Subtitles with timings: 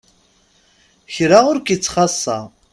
[1.13, 2.39] Kra ur k-itt-xasa.